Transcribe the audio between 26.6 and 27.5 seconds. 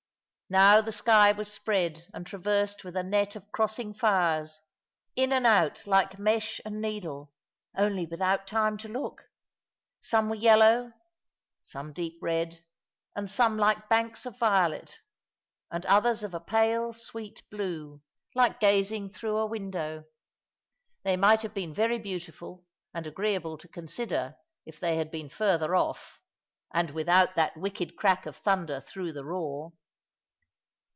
and without